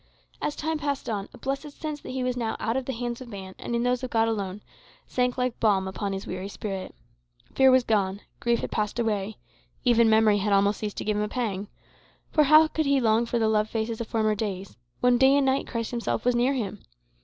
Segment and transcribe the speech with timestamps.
[0.41, 3.21] As time passed on, a blessed sense that he was now out of the hands
[3.21, 4.61] of man, and in those of God alone,
[5.05, 6.95] sank like balm upon his weary spirit.
[7.53, 9.37] Fear was gone; grief had passed away;
[9.83, 11.67] even memory had almost ceased to give him a pang.
[12.31, 15.45] For how could he long for the loved faces of former days, when day and
[15.45, 16.81] night Christ himself was near him?